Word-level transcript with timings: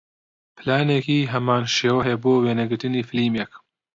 پلانێکی 0.57 1.29
هەمان 1.33 1.63
شێوە 1.75 2.01
هەیە 2.07 2.17
بۆ 2.23 2.33
وێنەگرتنی 2.43 3.07
فیلمێک 3.09 3.51